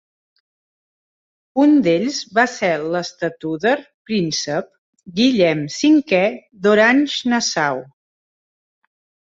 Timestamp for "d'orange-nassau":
6.67-7.89